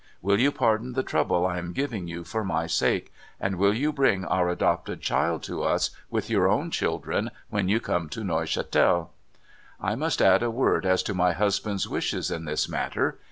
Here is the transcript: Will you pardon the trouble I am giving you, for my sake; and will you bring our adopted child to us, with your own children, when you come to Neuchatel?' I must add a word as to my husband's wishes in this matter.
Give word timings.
Will 0.19 0.39
you 0.39 0.51
pardon 0.51 0.93
the 0.93 1.03
trouble 1.03 1.45
I 1.45 1.59
am 1.59 1.73
giving 1.73 2.07
you, 2.07 2.23
for 2.23 2.43
my 2.43 2.65
sake; 2.65 3.13
and 3.39 3.57
will 3.57 3.75
you 3.75 3.93
bring 3.93 4.25
our 4.25 4.49
adopted 4.49 4.99
child 4.99 5.43
to 5.43 5.61
us, 5.61 5.91
with 6.09 6.27
your 6.27 6.47
own 6.49 6.71
children, 6.71 7.29
when 7.51 7.69
you 7.69 7.79
come 7.79 8.09
to 8.09 8.23
Neuchatel?' 8.23 9.11
I 9.89 9.93
must 9.93 10.19
add 10.19 10.41
a 10.41 10.49
word 10.49 10.87
as 10.87 11.03
to 11.03 11.13
my 11.13 11.33
husband's 11.33 11.87
wishes 11.87 12.31
in 12.31 12.45
this 12.45 12.67
matter. 12.67 13.19